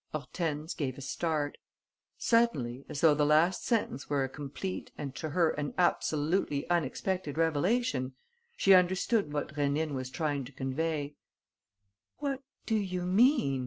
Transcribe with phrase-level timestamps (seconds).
[0.13, 1.59] Hortense gave a start.
[2.17, 7.37] Suddenly, as though the last sentence were a complete and to her an absolutely unexpected
[7.37, 8.15] revelation,
[8.57, 11.13] she understood what Rénine was trying to convey:
[12.17, 13.59] "What do you mean?"